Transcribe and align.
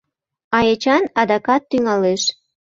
А 0.57 0.59
Эчан 0.73 1.03
адакат 1.21 1.61
тӱҥалеш. 1.69 2.21